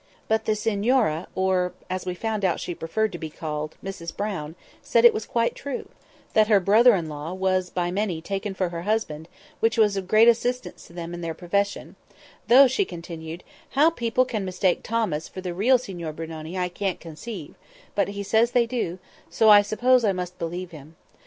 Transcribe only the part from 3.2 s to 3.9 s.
called)